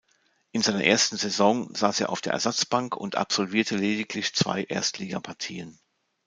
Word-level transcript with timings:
In 0.51 0.63
seiner 0.63 0.83
ersten 0.83 1.15
Saison 1.17 1.75
saß 1.75 1.99
er 1.99 2.09
auf 2.09 2.21
der 2.21 2.33
Ersatzbank 2.33 2.95
und 2.97 3.13
absolvierte 3.17 3.75
lediglich 3.77 4.33
zwei 4.33 4.63
Erstligapartien. 4.63 5.77